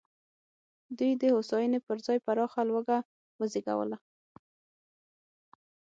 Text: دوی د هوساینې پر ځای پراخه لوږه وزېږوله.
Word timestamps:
دوی 0.97 1.11
د 1.21 1.23
هوساینې 1.35 1.79
پر 1.87 1.97
ځای 2.05 2.17
پراخه 2.25 2.61
لوږه 2.69 2.97
وزېږوله. 3.39 3.97